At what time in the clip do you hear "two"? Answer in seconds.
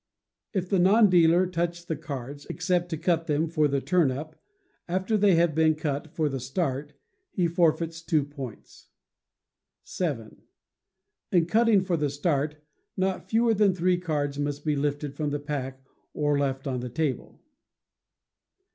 8.01-8.23